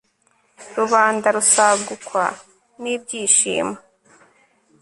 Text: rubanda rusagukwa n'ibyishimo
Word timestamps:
rubanda 0.77 1.27
rusagukwa 1.37 2.23
n'ibyishimo 2.81 3.75